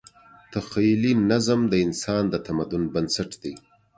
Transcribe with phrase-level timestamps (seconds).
[0.53, 3.53] تخیلي نظم د انسان د تمدن بنسټ دی.